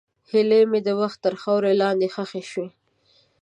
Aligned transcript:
هیلې 0.29 0.61
مې 0.71 0.79
د 0.87 0.89
وخت 1.01 1.17
تر 1.25 1.33
خاورو 1.41 1.77
لاندې 1.81 2.07
ښخې 2.13 2.41
شوې. 2.51 2.67